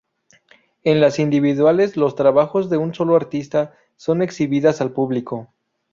En 0.83 0.99
las 0.99 1.19
individuales 1.19 1.95
los 1.95 2.15
trabajos 2.15 2.71
de 2.71 2.77
un 2.77 2.95
solo 2.95 3.15
artista 3.15 3.77
son 3.97 4.23
exhibidas 4.23 4.81
al 4.81 4.93
público. 4.93 5.53